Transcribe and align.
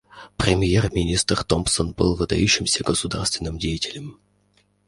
Премьер-министр 0.35 1.43
Томпсон 1.43 1.91
был 1.91 2.15
выдающимся 2.15 2.83
государственным 2.83 3.59
деятелем. 3.59 4.17